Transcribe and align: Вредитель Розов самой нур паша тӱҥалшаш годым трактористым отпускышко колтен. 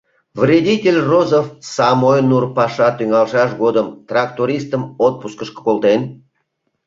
Вредитель 0.39 0.99
Розов 1.11 1.45
самой 1.75 2.19
нур 2.29 2.43
паша 2.55 2.87
тӱҥалшаш 2.97 3.51
годым 3.61 3.87
трактористым 4.09 4.83
отпускышко 5.05 5.59
колтен. 5.67 6.01